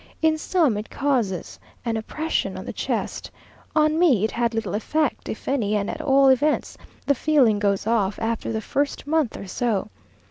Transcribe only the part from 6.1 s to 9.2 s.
events, the feeling goes off, after the first